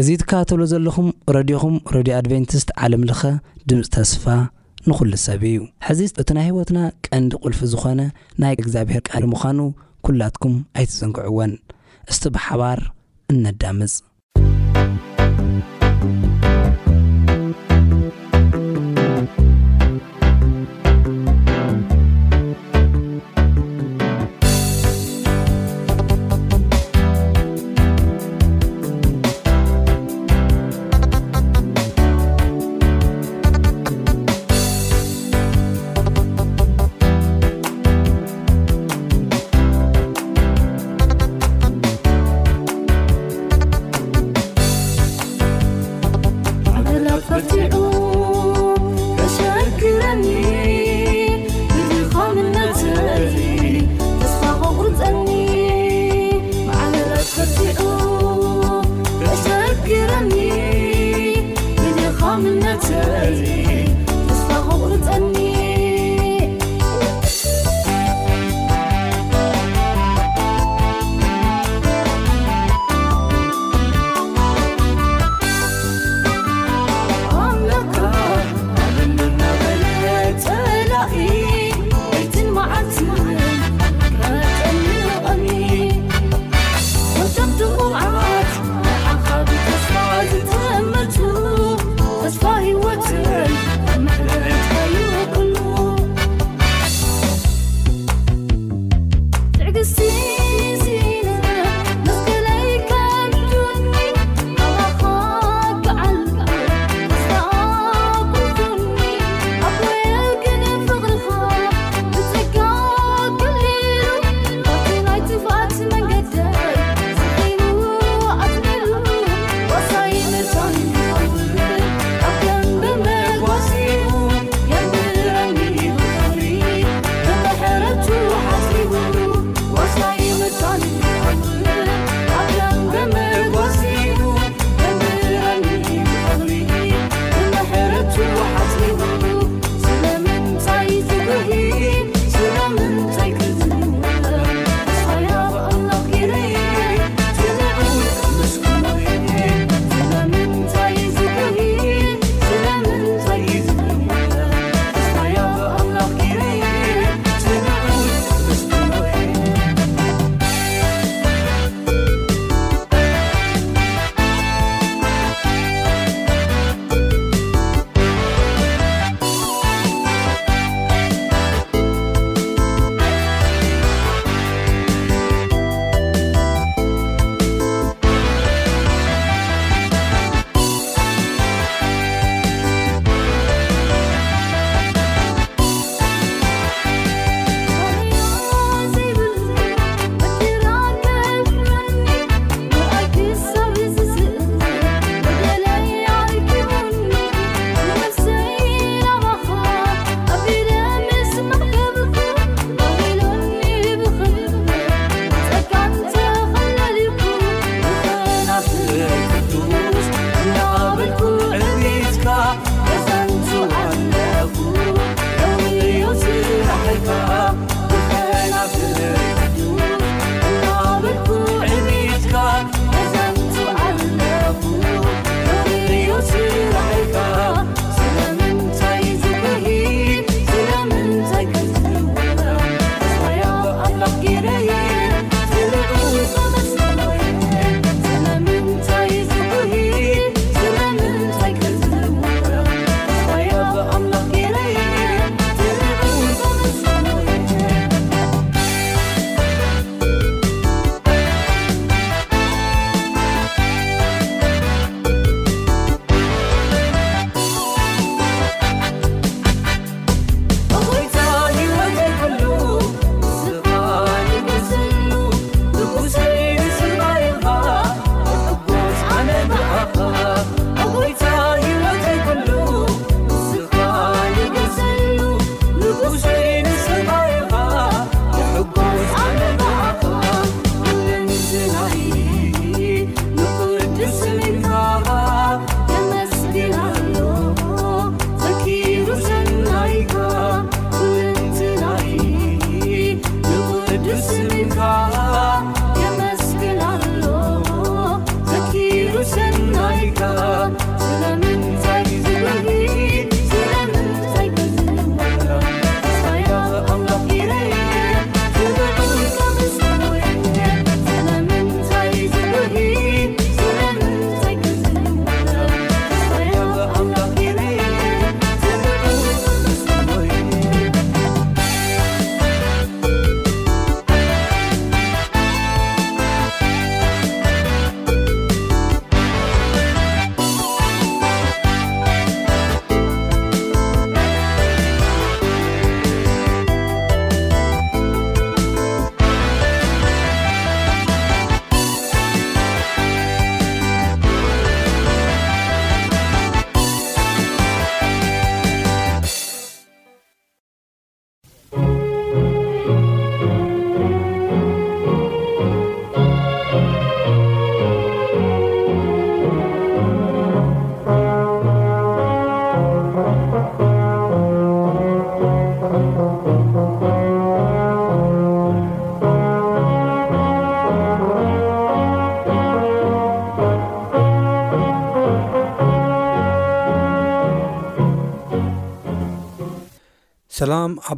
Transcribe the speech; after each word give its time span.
እዙ 0.00 0.08
ትከባተብሎ 0.20 0.62
ዘለኹም 0.72 1.06
ረድኹም 1.36 1.76
ረድዮ 1.94 2.12
ኣድቨንቲስት 2.18 2.68
ዓለምለኸ 2.86 3.22
ድምፂ 3.70 3.80
ተስፋ 3.94 4.24
ንዅሉ 4.90 5.12
ሰብ 5.24 5.42
እዩ 5.50 5.56
ሕዚ 5.86 6.00
እቲ 6.22 6.28
ናይ 6.36 6.46
ህይወትና 6.48 6.78
ቀንዲ 7.06 7.32
ቁልፊ 7.44 7.60
ዝኾነ 7.72 8.00
ናይ 8.44 8.54
እግዚኣብሔር 8.64 9.02
ቃል 9.10 9.24
ምዃኑ 9.32 9.58
ኲላትኩም 10.08 10.54
ኣይትዘንግዕወን 10.78 11.54
እስቲ 12.12 12.24
ብሓባር 12.36 12.80
እነዳምፅ 13.34 13.94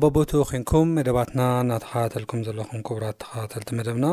ኣበቦቱ 0.01 0.33
ኮንኩም 0.49 0.91
መደባትና 0.97 1.41
እናተኸታተልኩም 1.63 2.43
ዘለኹም 2.47 2.81
ክቡራት 2.87 3.17
ተኸታተልቲ 3.23 3.71
መደብና 3.79 4.07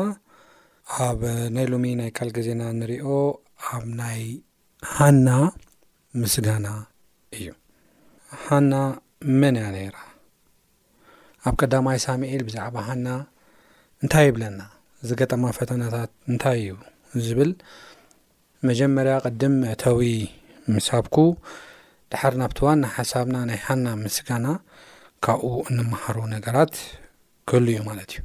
ኣብ 1.04 1.20
ናይ 1.54 1.66
ሎሚ 1.72 1.84
ናይ 2.00 2.10
ካልጊዜና 2.16 2.62
ንሪኦ 2.78 3.06
ኣብ 3.74 3.84
ናይ 4.00 4.20
ሃና 4.94 5.28
ምስጋና 6.22 6.66
እዩ 7.36 7.48
ሃና 8.42 8.72
መንያ 9.42 9.62
ነይራ 9.76 9.96
ኣብ 11.50 11.54
ቀዳማይ 11.62 11.98
ሳምኤል 12.06 12.42
ብዛዕባ 12.48 12.76
ሃና 12.88 13.06
እንታይ 14.04 14.26
ይብለና 14.30 14.60
ዝገጠማ 15.10 15.42
ፈተናታት 15.60 16.12
እንታይ 16.32 16.58
እዩ 16.64 16.76
ዝብል 17.28 17.52
መጀመርያ 18.70 19.14
ቅድም 19.26 19.54
መተዊ 19.64 20.02
ምሳብኩ 20.76 21.16
ድሕር 22.12 22.36
ናብቲዋን 22.42 22.80
ናሓሳብና 22.86 23.36
ናይ 23.52 23.60
ሃና 23.66 23.86
ምስጋና 24.04 24.46
ካብኡ 25.26 25.48
እንምሃሩ 25.70 26.16
ነገራት 26.34 26.74
ክህሉ 27.48 27.64
እዩ 27.72 27.78
ማለት 27.88 28.10
እዩ 28.12 28.20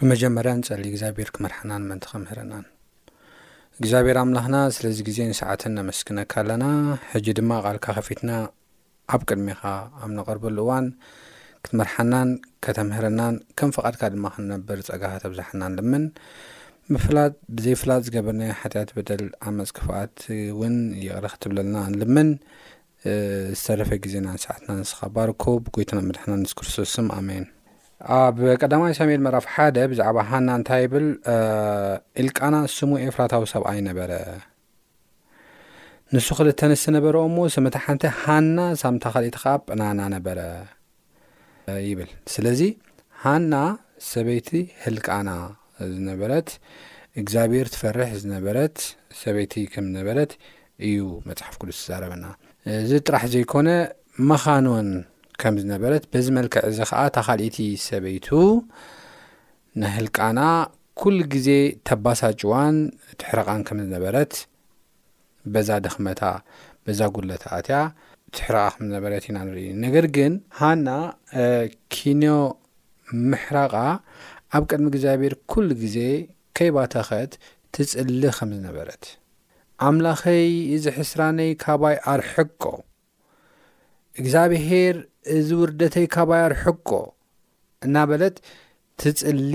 ብመጀመርያ 0.00 0.50
ንፀሊ 0.58 0.82
እግዚኣብሔር 0.90 1.30
ክመርሓናን 1.36 1.86
መንቲ 1.90 2.04
ከምህረናን 2.10 2.64
እግዚኣብሔር 3.78 4.18
ኣምላኽና 4.22 4.56
ስለዚ 4.76 4.98
ግዜ 5.08 5.18
ንሰዓትን 5.30 5.78
ኣመስክነካ 5.82 6.32
ኣለና 6.42 6.64
ሕጂ 7.14 7.26
ድማ 7.38 7.50
ቓልካ 7.64 7.86
ከፊትና 7.96 8.30
ኣብ 9.16 9.22
ቅድሚኻ 9.30 9.62
ኣብ 10.04 10.10
ነቐርበሉ 10.18 10.58
እዋን 10.66 10.86
ክትመርሓናን 11.64 12.30
ከተምህረናን 12.66 13.36
ከም 13.60 13.72
ፍቓድካ 13.78 14.02
ድማ 14.16 14.26
ክንነብር 14.36 14.80
ፀጋኻ 14.90 15.12
ኣብዛሓናን 15.30 15.74
ልምን 15.80 16.04
ብፍላጥ 16.94 17.32
ብዘይ 17.56 17.76
ፍላጥ 17.82 18.00
ዝገበርነዮ 18.08 18.52
ሓትያት 18.60 18.90
በደል 18.96 19.22
ኣመፅ 19.48 19.70
ክፍኣት 19.78 20.16
እውን 20.52 20.76
ይቕሪ 21.04 21.24
ክትብለልና 21.36 21.78
ንልምን 21.92 22.28
ዝሰረፈ 23.56 23.90
ግዜና 24.04 24.26
ንሰዓትና 24.36 24.70
ንስኻባርኮብ 24.78 25.64
ጎይትና 25.74 25.98
መድሕና 26.06 26.32
ንስ 26.42 26.52
ክርስቶስም 26.58 27.06
ኣሜን 27.16 27.44
ኣብ 28.16 28.36
ቀዳማይ 28.62 28.92
ሳምኤል 28.98 29.22
መራፍ 29.26 29.44
ሓደ 29.54 29.76
ብዛዕባ 29.90 30.18
ሃና 30.30 30.48
እንታይ 30.60 30.80
ይብል 30.84 31.06
ኢልቃና 32.22 32.56
ስሙ 32.76 32.90
ኤፍራታዊ 33.04 33.44
ሰብኣይ 33.52 33.78
ነበረ 33.88 34.10
ንሱ 36.14 36.26
ክልተ 36.38 36.60
ነስ 36.72 36.84
ነበሮ 36.96 37.16
እሞ 37.28 37.36
ሰመታ 37.56 37.76
ሓንቲ 37.84 38.04
ሃና 38.22 38.58
ሳምታ 38.82 39.04
ካልእትካ 39.14 39.44
ጵናና 39.68 40.00
ነበረ 40.16 40.38
ይብል 41.90 42.10
ስለዚ 42.34 42.60
ሃና 43.22 43.54
ሰበይቲ 44.10 44.48
ህልቃና 44.82 45.30
ዝነበረት 45.94 46.50
እግዚኣብሄር 47.20 47.68
ትፈርሕ 47.76 48.10
ዝነበረት 48.22 48.76
ሰበይቲ 49.22 49.54
ከም 49.72 49.84
ዝነበረት 49.90 50.32
እዩ 50.86 51.00
መፅሓፍ 51.30 51.54
ቅዱስ 51.62 51.78
ዛረበና 51.90 52.24
እዚ 52.74 52.90
ጥራሕ 53.06 53.22
ዘይኮነ 53.32 53.68
መኻንወን 54.28 54.88
ከም 55.40 55.54
ዝነበረት 55.62 56.04
በዚ 56.12 56.26
መልክዕ 56.38 56.60
እዚ 56.70 56.78
ከዓ 56.90 57.00
ታ 57.14 57.22
ኻሊእቲ 57.26 57.58
ሰበይቱ 57.84 58.28
ንህልቃና 59.80 60.40
ኩሉ 61.00 61.16
ግዜ 61.34 61.48
ተባሳጭዋን 61.88 62.76
ትሕረቓን 63.20 63.60
ከም 63.68 63.78
ዝነበረት 63.84 64.32
በዛ 65.56 65.68
ደኽመታ 65.84 66.20
በዛ 66.86 67.00
ጉለታኣትያ 67.18 67.76
ትሕረቃ 68.38 68.64
ከም 68.74 68.82
ዝነበረት 68.88 69.24
ኢና 69.30 69.38
ንርኢ 69.48 69.62
ነገር 69.84 70.06
ግን 70.16 70.32
ሃና 70.60 70.88
ኪኖዮ 71.96 72.38
ምሕራቓ 73.32 73.74
ኣብ 74.56 74.64
ቀድሚ 74.70 74.86
እግዚኣብሔር 74.92 75.36
ኩሉ 75.54 75.68
ግዜ 75.84 75.98
ከይባተኸት 76.58 77.32
ትፅሊ 77.76 78.22
ከም 78.40 78.50
ዝነበረት 78.56 79.04
ኣምላኸይ 79.84 80.46
እዚ 80.74 80.84
ሕስራነይ 80.98 81.50
ካባይ 81.62 81.96
ኣርሕቆ 82.12 82.62
እግዚኣብሔር 84.20 84.96
እዚ 85.36 85.48
ውርደተይ 85.62 86.06
ካባይ 86.14 86.40
ኣርሕቆ 86.48 86.88
እናበለት 87.86 88.36
ትፅሊ 89.02 89.52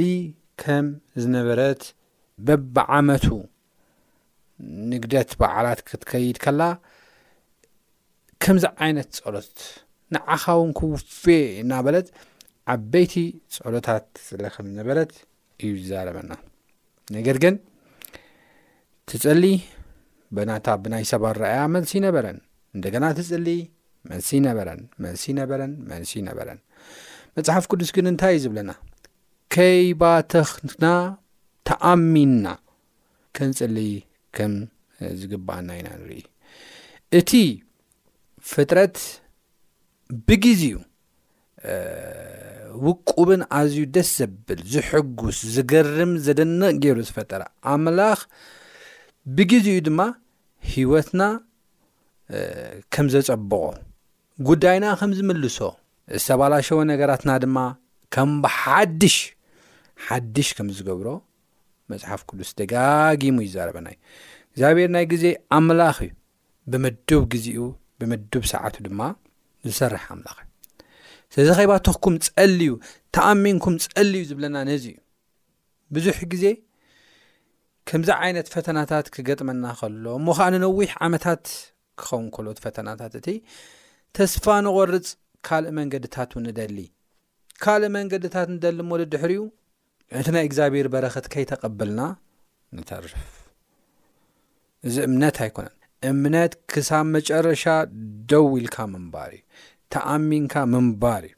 ከም 0.64 0.88
ዝነበረት 1.22 1.84
በብዓመቱ 2.48 3.26
ንግደት 4.92 5.30
በዓላት 5.42 5.80
ክትከይድ 5.88 6.38
ከላ 6.46 6.62
ከምዚ 8.44 8.66
ዓይነት 8.84 9.10
ጸሎት 9.18 9.56
ንዓኻ 10.14 10.44
ውን 10.60 10.72
ክውፍ 10.80 11.22
እና 11.64 11.74
በለት 11.86 12.08
ዓበይቲ 12.74 13.14
ጸሎታት 13.56 14.08
ዘለከም 14.30 14.66
ዝነበረት 14.72 15.12
እዩ 15.66 15.72
ዝዛረበና 15.82 16.32
ነገር 17.18 17.38
ግን 17.44 17.56
ትፅሊ 19.10 19.44
በናታ 20.36 20.68
ብናይ 20.84 21.04
ሰባ 21.12 21.24
ንረኣያ 21.34 21.62
መልሲ 21.76 21.92
ነበረን 22.08 22.38
እንደገና 22.76 23.04
እትፅሊ 23.14 23.48
መልሲ 24.10 24.30
ነበረን 24.48 24.82
መልሲ 25.06 25.24
ነበረን 25.40 25.74
መልሲ 25.92 26.12
ነበረን 26.28 26.60
መፅሓፍ 27.38 27.66
ቅዱስ 27.72 27.90
ግን 27.96 28.06
እንታይ 28.12 28.34
እዩ 28.38 28.44
ዝብለና 28.46 28.72
ከይባተኽትና 29.56 30.86
ተኣሚንና 31.70 32.48
ከንፅሊ 33.38 33.78
ከም 34.38 34.54
ዝግብኣና 35.20 35.68
ኢና 35.80 35.90
ንሪኢ 36.02 36.24
እቲ 37.20 37.32
ፍጥረት 38.52 38.98
ብግዜኡ 40.28 40.78
ውቁብን 42.86 43.42
ኣዝዩ 43.60 43.82
ደስ 43.96 44.10
ዘብል 44.20 44.62
ዝሕጉስ 44.74 45.38
ዝገርም 45.56 46.12
ዘደንቕ 46.26 46.72
ገይሩ 46.84 46.98
ዝፈጠረ 47.10 47.42
ኣመላኽ 47.74 48.20
ብግዜ 49.38 49.66
ድማ 49.86 50.02
ሂወትና 50.72 51.22
ከም 52.94 53.08
ዘፀብቆ 53.14 53.52
ጉዳይና 54.48 54.86
ከም 55.00 55.12
ዝምልሶ 55.18 55.58
ዝተባላሸቦ 56.22 56.78
ነገራትና 56.92 57.32
ድማ 57.44 57.58
ከምባሓድሽ 58.14 59.18
ሓድሽ 60.06 60.48
ከም 60.58 60.68
ዝገብሮ 60.78 61.10
መፅሓፍ 61.92 62.22
ቅዱስ 62.30 62.50
ደጋጊሙ 62.60 63.38
ይዛረበና 63.48 63.88
እዩ 63.94 64.00
እግዚኣብሔር 64.56 64.90
ናይ 64.96 65.06
ግዜ 65.14 65.26
ኣመላኽ 65.58 65.98
ዩ 66.08 66.10
ብምዱብ 66.74 67.22
ግዜኡ 67.34 67.62
ብምዱብ 68.02 68.44
ሰዓት 68.54 68.76
ድማ 68.88 69.02
ዝሰርሕ 69.68 70.06
ኣምላኽ 70.16 70.38
እዩ 70.48 71.36
ሰዚ 71.36 71.50
ከባተኽኩም 71.64 72.16
ፀሊዩ 72.28 72.72
ተኣሚንኩም 73.18 73.76
ፀል 73.86 74.12
ዩ 74.22 74.24
ዝብለና 74.32 74.58
ነዚ 74.72 74.86
እዩ 74.94 74.98
ብዙሕ 75.96 76.18
ግዜ 76.34 76.46
ከምዚ 77.90 78.10
ዓይነት 78.24 78.48
ፈተናታት 78.56 79.08
ክገጥመና 79.16 79.66
ከሎ 79.80 80.06
እሞ 80.20 80.28
ከዓ 80.38 80.48
ንነዊሕ 80.54 80.92
ዓመታት 81.06 81.44
ክኸውን 82.02 82.28
ከሎት 82.36 82.60
ፈተናታት 82.66 83.14
እቲ 83.20 83.28
ተስፋ 84.18 84.46
ንቆርፅ 84.66 85.08
ካልእ 85.48 85.72
መንገድታት 85.80 86.32
ንደሊ 86.46 86.78
ካልእ 87.64 87.92
መንገድታት 87.98 88.48
ንደሊ 88.56 88.78
ሞ 88.90 89.00
ልድሕር 89.02 89.32
ዩ 89.38 89.42
እቲ 90.20 90.28
ናይ 90.36 90.46
እግዚኣብሔር 90.48 90.88
በረክትከይተቐብልና 90.96 92.02
ንተርፍ 92.78 93.16
እዚ 94.90 94.96
እምነት 95.10 95.38
ኣይኮነን 95.46 95.76
እምነት 96.12 96.54
ክሳብ 96.72 97.06
መጨረሻ 97.16 97.66
ደው 98.32 98.48
ኢልካ 98.62 98.78
ምንባር 98.94 99.32
እዩ 99.40 99.44
ተኣሚንካ 99.94 100.54
ምንባር 100.74 101.24
እዩ 101.30 101.34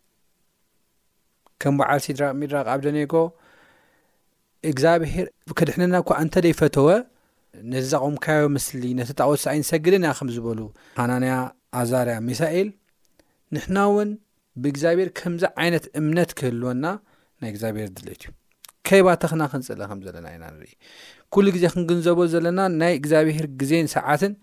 ከም 1.62 1.75
በዓል 1.79 2.00
ሲድራቅሚድራቅብደኔጎ 2.05 3.13
እግዚኣብሄር 4.72 5.27
ከድሕነና 5.60 5.96
እኳ 6.03 6.10
እንተደይፈተወ 6.24 6.88
ነዛ 7.72 7.89
ቆምካዮ 8.03 8.43
ምስሊ 8.55 8.84
ነቲ 9.00 9.10
ጣወሳኣይንሰግድና 9.22 10.05
ከም 10.17 10.27
ዝበሉ 10.36 10.60
ሃናንያ 11.00 11.34
ኣዛርያ 11.79 12.15
ሚሳኤል 12.27 12.70
ንሕና 13.55 13.77
እውን 13.89 14.10
ብእግዚኣብሔር 14.62 15.10
ከምዚ 15.20 15.43
ዓይነት 15.62 15.86
እምነት 16.00 16.32
ክህልወና 16.39 16.86
ናይ 17.41 17.50
እግዚኣብሄር 17.53 17.89
ድለት 17.98 18.24
እዩ 18.25 18.32
ከይባተኽና 18.88 19.43
ክንፀለ 19.51 19.82
ከም 19.89 20.00
ዘለና 20.05 20.27
ኢና 20.36 20.46
ንርኢ 20.55 20.74
ኩሉ 21.34 21.46
ግዜ 21.55 21.63
ክንግንዘቦ 21.74 22.20
ዘለና 22.34 22.60
ናይ 22.82 22.93
እግዚኣብሄር 23.00 23.46
ግዜን 23.62 23.88
ሰዓትን 23.96 24.34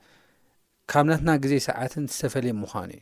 ካብ 0.93 1.07
ናትና 1.11 1.31
ግዜ 1.45 1.55
ሰዓትን 1.69 2.05
ዝተፈለየ 2.15 2.55
ምዃኑ 2.63 2.91
እዩ 2.97 3.01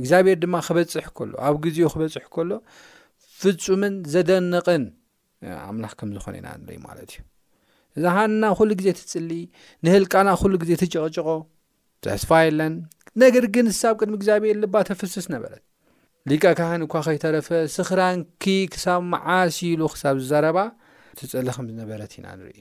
እግዚኣብሄር 0.00 0.36
ድማ 0.44 0.56
ክበፅሕ 0.66 1.06
ከሎ 1.18 1.32
ኣብ 1.46 1.56
ግዜ 1.66 1.78
ክበፅሕ 1.94 2.24
ከሎ 2.36 2.50
ፍፁምን 3.40 3.94
ዘደንቕን 4.14 4.84
ኣምላኽ 5.66 5.92
ከም 6.00 6.10
ዝኾነ 6.16 6.34
ኢና 6.40 6.48
ንርኢ 6.64 6.78
ማለት 6.88 7.10
እዩ 7.12 7.20
እዛ 7.96 8.04
ሃንና 8.16 8.44
ዅሉ 8.58 8.70
ግዜ 8.80 8.88
ትጽሊ 8.98 9.30
ንህልቃና 9.84 10.28
ዅሉ 10.42 10.52
ግዜ 10.62 10.70
ትጨቕጭቖ 10.82 11.26
ተሕስፋ 12.04 12.30
የለን 12.44 12.74
ነገር 13.22 13.44
ግን 13.54 13.64
ንሳብ 13.70 13.94
ቅድሚ 14.00 14.14
እግዚኣብሔር 14.18 14.56
ልባ 14.62 14.74
ተፍስስ 14.90 15.26
ነበረት 15.34 15.62
ሊቃ 16.30 16.44
ካህን 16.58 16.82
እኳ 16.86 16.94
ኸይተረፈ 17.06 17.48
ስኽራንኪ 17.74 18.44
ክሳብ 18.72 19.00
መዓስኢሉ 19.14 19.80
ክሳብ 19.94 20.14
ዝዛረባ 20.22 20.58
ትጽሊ 21.20 21.46
ኸም 21.56 21.66
ዝነበረት 21.72 22.12
ኢና 22.18 22.26
ንርኢ 22.38 22.58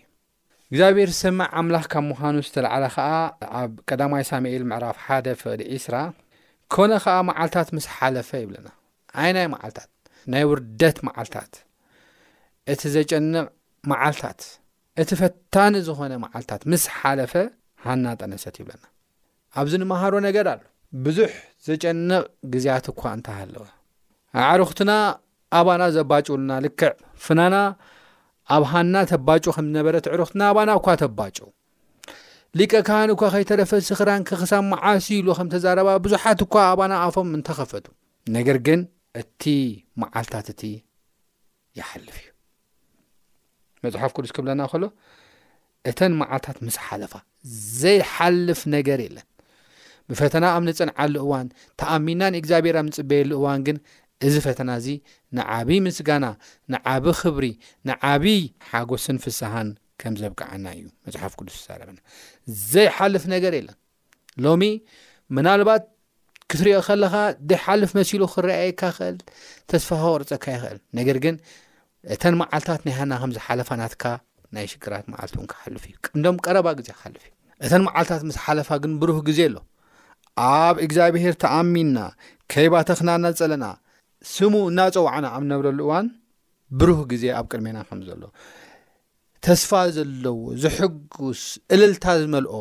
እግዚኣብሔር 0.71 1.09
ስማዕ 1.21 1.50
ኣምላኽ 1.61 1.85
ካብ 1.93 2.03
ምዃኑ 2.09 2.35
ዝተለዓለ 2.47 2.83
ኸዓ 2.95 3.11
ኣብ 3.61 3.71
ቀዳማይ 3.89 4.23
ሳሙኤል 4.29 4.63
ምዕራፍ 4.71 4.97
1ደ 5.07 5.27
ፍቕዲ 5.41 5.61
20ራ 5.79 5.95
ኮነ 6.73 6.91
ኸዓ 7.05 7.17
መዓልትታት 7.29 7.69
ምስ 7.77 7.88
ሓለፈ 7.95 8.29
ይብልና 8.43 8.69
ዓይናይ 9.23 9.47
መዓልትታት 9.55 9.89
ናይ 10.33 10.43
ውርደት 10.51 10.97
መዓልትታት 11.07 11.53
እቲ 12.72 12.82
ዘጨንቕ 12.96 13.41
መዓልታት 13.91 14.41
እቲ 15.01 15.10
ፈታኒ 15.20 15.74
ዝኾነ 15.88 16.13
መዓልታት 16.24 16.62
ምስ 16.72 16.84
ሓለፈ 16.98 17.34
ሃና 17.86 18.06
ጠነሰት 18.22 18.56
ይብለና 18.62 18.84
ኣብዚ 19.60 19.74
ንምሃሮ 19.82 20.13
ነገር 20.27 20.46
ኣሎ 20.53 20.62
ብዙሕ 21.06 21.32
ዘጨንቕ 21.68 22.22
ግዜያት 22.53 22.86
እኳ 22.94 23.01
እንታ 23.18 23.27
ሃለወ 23.39 23.65
ኣዕሩኽትና 24.50 24.91
ኣባና 25.60 25.82
ዘባጩሉና 25.98 26.51
ልክዕ 26.65 26.89
ፍናና 27.25 27.56
ኣብ 28.56 28.63
ሃና 28.72 28.96
ተባጩ 29.12 29.44
ከም 29.56 29.65
ዝነበረት 29.72 30.06
ዕሩኽትና 30.13 30.41
ኣባና 30.51 30.70
እኳ 30.80 30.88
ተባጩ 31.03 31.38
ሊቀ 32.60 32.74
ካሃን 32.88 33.10
እኳ 33.15 33.22
ከይተለፈ 33.34 33.72
ስክራን 33.89 34.24
ክ 34.30 34.32
ክሳብ 34.41 34.63
መዓሲ 34.72 35.08
ኢሉ 35.20 35.27
ከም 35.38 35.50
ተዛረባ 35.53 35.89
ብዙሓት 36.08 36.41
እኳ 36.46 36.56
ኣባና 36.72 36.94
ኣፎም 37.08 37.30
እንተኸፈቱ 37.39 37.86
ነገር 38.38 38.60
ግን 38.68 38.82
እቲ 39.22 39.44
መዓልታት 40.03 40.48
እቲ 40.53 40.63
ይሓልፍ 41.80 42.18
እዩ 42.24 42.30
መፅሓፍ 43.85 44.11
ቅዱስ 44.17 44.31
ክብለና 44.38 44.61
ከሎ 44.71 44.83
እተን 45.89 46.13
መዓልትታት 46.21 46.57
ምስሓለፋ 46.67 47.13
ዘይሓልፍ 47.81 48.59
ነገር 48.75 49.00
የለን 49.05 49.27
ብፈተና 50.11 50.45
ኣብ 50.55 50.63
ንፅንዓሉ 50.67 51.13
እዋን 51.25 51.47
ተኣሚናን 51.81 52.38
እግዚኣብሔር 52.39 52.75
ኣብ 52.79 52.88
ንፅበየሉ 52.89 53.31
እዋን 53.39 53.61
ግን 53.67 53.77
እዚ 54.27 54.35
ፈተና 54.45 54.71
እዚ 54.79 54.88
ንዓብዪ 55.38 55.77
ምስጋና 55.85 56.25
ንዓብ 56.73 57.05
ክብሪ 57.19 57.45
ንዓብይ 57.89 58.41
ሓጎስን 58.71 59.17
ፍሳሓን 59.23 59.69
ከም 60.01 60.13
ዘብቃዓና 60.21 60.65
እዩ 60.77 60.83
መፅሓፍ 61.07 61.33
ቅዱስ 61.39 61.57
ረበና 61.81 62.00
ዘይሓልፍ 62.73 63.25
ነገር 63.35 63.55
የለን 63.59 63.77
ሎሚ 64.45 64.63
ምናልባት 65.38 65.83
ክትሪኦ 66.51 66.77
ከለኻ 66.88 67.13
ደይሓልፍ 67.50 67.91
መሲሉ 67.97 68.21
ክረኣየካ 68.33 68.81
ክእል 68.95 69.17
ተስፋካቅርፀካ 69.71 70.45
ይኽእል 70.55 70.79
ነገር 71.00 71.17
ግን 71.25 71.35
እተን 72.13 72.36
መዓልትታት 72.41 72.81
ናይ 72.88 72.93
ሃና 73.00 73.13
ከምዚ 73.22 73.38
ሓለፋናትካ 73.48 74.03
ናይ 74.55 74.65
ሽግራት 74.72 75.05
መዓልቲ 75.13 75.34
እውን 75.39 75.50
ክሓልፍ 75.51 75.84
እዩ 75.89 75.96
እንዶም 76.17 76.38
ቀረባ 76.46 76.67
ግዜ 76.79 76.88
ካሓልፍ 76.98 77.24
እዩ 77.27 77.31
እተን 77.65 77.84
መዓልትታት 77.88 78.22
ምስ 78.29 78.38
ሓለፋ 78.46 78.70
ግን 78.84 78.93
ብሩህ 79.01 79.20
ግዜ 79.27 79.39
ኣሎ 79.50 79.58
ኣብ 80.46 80.75
እግዚኣብሄር 80.86 81.36
ተኣሚንና 81.43 81.98
ከይባተክናና 82.51 83.25
ፀለና 83.39 83.65
ስሙ 84.34 84.53
እናፀዋዕና 84.72 85.25
ኣብነብረሉ 85.38 85.79
እዋን 85.88 86.08
ብሩህ 86.79 87.00
ግዜ 87.12 87.24
ኣብ 87.39 87.46
ቅድሜና 87.51 87.77
ከም 87.89 88.00
ዘሎ 88.08 88.22
ተስፋ 89.46 89.72
ዘለዎ 89.98 90.39
ዝሕጉስ 90.63 91.43
እልልታ 91.75 92.05
ዝመልኦ 92.22 92.55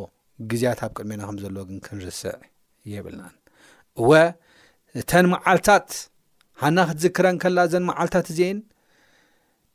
ግዜያት 0.53 0.81
ኣብ 0.87 0.93
ቅድሜና 0.99 1.23
ከም 1.29 1.39
ዘሎ 1.45 1.57
ግን 1.69 1.79
ክንርስዕ 1.87 2.35
የብልናን 2.93 3.35
እወ 4.01 4.11
እተን 5.01 5.27
መዓልትታት 5.35 5.89
ሃና 6.63 6.79
ክትዝክረን 6.89 7.37
ከላ 7.45 7.59
እዘን 7.69 7.85
መዓልትታት 7.91 8.27
እዜን 8.35 8.59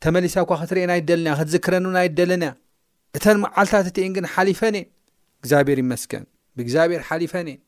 ተመሊሳ 0.06 0.34
እኳ 0.46 0.52
ክትርአየኣይደለናያ 0.62 1.32
ክትዘክረኑ 1.40 1.86
ናይደለንያ 1.98 2.50
እተን 3.18 3.38
መዓልትታት 3.44 3.88
እትእን 3.92 4.12
ግን 4.16 4.26
ሓሊፈን 4.34 4.76
ኤን 4.80 4.86
እግዚኣብሔር 5.42 5.80
ይመስከን 5.84 6.24
ብእግዚኣብሔር 6.58 7.02
ሓሊፈን 7.10 7.48
ኤን 7.54 7.60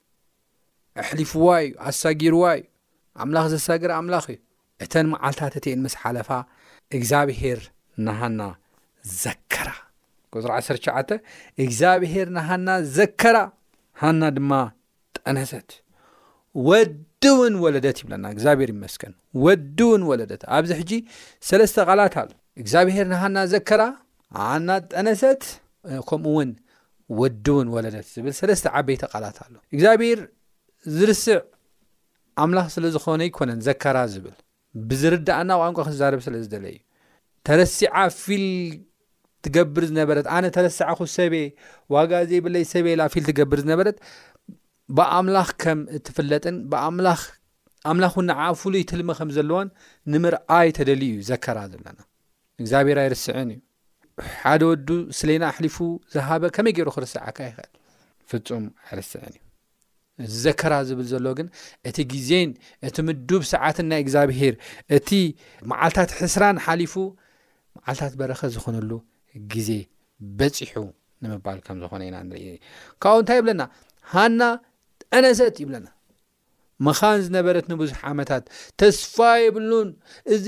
ኣሕሊፍዋ 1.03 1.47
እዩ 1.63 1.71
ኣሳጊርዋ 1.91 2.43
እዩ 2.59 2.65
ኣምላኽ 3.25 3.45
ዘሳግረ 3.53 3.91
ኣምላኽ 4.01 4.25
እዩ 4.33 4.39
እተን 4.85 5.07
መዓልታት 5.13 5.53
እትእን 5.59 5.81
ምስ 5.85 5.95
ሓለፋ 6.03 6.29
እግዚኣብሄር 6.99 7.61
ናሃና 8.07 8.41
ዘከራ 9.23 9.69
ጎዙ 10.35 10.45
ዓ 10.57 10.61
ሸዓተ 10.69 11.09
እግዚኣብሔር 11.65 12.27
ንሃና 12.37 12.67
ዘከራ 12.99 13.37
ሃና 14.01 14.21
ድማ 14.37 14.51
ጠነሰትእ 15.17 15.73
ወድ 16.69 16.93
እውን 17.31 17.53
ወለደት 17.63 17.97
ይብለና 18.01 18.25
እግዚኣብሄር 18.35 18.69
ይመስክን 18.73 19.13
ወድ 19.45 19.79
እውን 19.85 20.03
ወለደት 20.09 20.41
ኣብዚ 20.57 20.71
ሕጂ 20.79 20.91
ሰለስተ 21.49 21.77
ቓላት 21.89 22.15
ኣሎ 22.21 22.31
እግዚኣብሄር 22.61 23.05
ንሃና 23.11 23.37
ዘከራ 23.53 23.81
ሓና 24.39 24.69
ጠነሰት 24.93 25.43
ከምኡ 26.09 26.33
ውን 26.37 26.49
ወዲ 27.19 27.45
ውን 27.57 27.67
ወለደት 27.75 28.07
ዝብል 28.13 28.33
ሰለስተ 28.39 28.65
ዓበይቲ 28.77 29.03
ቓላት 29.13 29.37
ኣሎ 29.45 29.53
እግዚኣብሔር 29.75 30.19
ዝርስዕ 30.97 31.37
ኣምላኽ 32.43 32.67
ስለ 32.75 32.85
ዝኾነ 32.95 33.21
ይኮነን 33.29 33.59
ዘከራ 33.67 33.97
ዝብል 34.13 34.35
ብዝርዳእና 34.89 35.51
ቋንቋ 35.61 35.79
ክዛርብ 35.89 36.19
ስለዝደለ 36.27 36.65
እዩ 36.73 36.79
ተረሲዓ 37.47 37.95
ፊል 38.23 38.45
ትገብር 39.45 39.83
ዝነበረት 39.89 40.25
ኣነ 40.35 40.45
ተረሲዓኹ 40.55 40.99
ሰበ 41.17 41.33
ዋጋ 41.95 42.11
ዘይበለይ 42.31 42.63
ሰበላ 42.73 43.01
ፊል 43.13 43.23
ትገብር 43.29 43.59
ዝነበረት 43.65 43.97
ብኣምላኽ 44.97 45.49
ከም 45.61 45.79
እትፍለጥን 45.95 46.57
ብ 46.71 46.75
ኣምላኽእ 47.89 48.23
ንዓዓ 48.29 48.47
ፍሉይ 48.61 48.83
ትልመ 48.89 49.09
ከም 49.17 49.29
ዘለዎን 49.37 49.67
ንምርኣይ 50.11 50.69
ተደልዩ 50.77 51.09
ዩ 51.17 51.21
ዘከራ 51.29 51.57
ዘሎና 51.71 51.99
እግዚኣብሄር 52.61 52.97
ኣይርስዕን 53.03 53.49
እዩ 53.55 53.59
ሓደ 54.43 54.61
ወዱ 54.69 54.89
ስለና 55.19 55.43
ኣሕሊፉ 55.51 55.77
ዝሃበ 56.13 56.43
ከመይ 56.55 56.73
ገይሩ 56.77 56.89
ክርስዓካ 56.95 57.37
ይኽእል 57.49 57.69
ፍፁም 58.29 58.65
ኣይርስዕን 58.87 59.35
እ 60.25 60.27
ዘከራ 60.43 60.73
ዝብል 60.89 61.07
ዘሎ 61.13 61.25
ግን 61.39 61.47
እቲ 61.89 61.97
ግዜን 62.13 62.51
እቲ 62.87 62.95
ምዱብ 63.07 63.41
ሰዓትን 63.53 63.87
ናይ 63.91 63.99
እግዚኣብሄር 64.05 64.55
እቲ 64.97 65.09
መዓልታት 65.71 66.11
ሕስራን 66.21 66.59
ሓሊፉ 66.67 66.93
መዓልታት 67.79 68.13
በረኸ 68.21 68.41
ዝኾነሉ 68.55 68.91
ግዜ 69.53 69.69
በፂሑ 70.39 70.75
ንምባል 71.23 71.59
ከም 71.67 71.77
ዝኾነ 71.83 72.01
ኢና 72.09 72.17
ንርኢ 72.29 72.45
ካብብኡ 73.03 73.19
እንታይ 73.21 73.39
ብለና 73.45 73.63
ሃና 74.15 74.41
ጠነሰት 75.11 75.55
ይብለና 75.63 75.87
ምኻን 76.85 77.19
ዝነበረት 77.25 77.65
ንብዙሕ 77.71 77.99
ዓመታት 78.11 78.43
ተስፋ 78.81 79.17
የብሉን 79.43 79.89
እዚ 80.35 80.47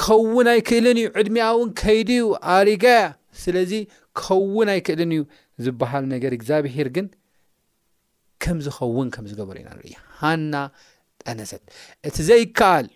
ክኸውን 0.00 0.46
ኣይክእልን 0.52 0.96
እዩ 1.00 1.06
ዕድሚኣ 1.20 1.44
እውን 1.54 1.70
ከይዲ 1.80 2.10
ዩ 2.22 2.26
ኣሪጋያ 2.56 3.04
ስለዚ 3.42 3.72
ክኸውን 4.20 4.68
ኣይክእልን 4.74 5.12
እዩ 5.16 5.20
ዝበሃል 5.64 6.04
ነገር 6.14 6.32
እግዚኣብሄር 6.38 6.88
ግን 6.96 7.06
ከም 8.44 8.58
ዝኸውን 8.66 9.08
ከም 9.16 9.24
ዝገበሩ 9.30 9.56
ኢና 9.62 9.68
ንር 9.78 9.84
ሃና 10.22 10.54
ጠነሰት 11.24 11.62
እቲ 12.08 12.16
ዘይከኣል 12.30 12.88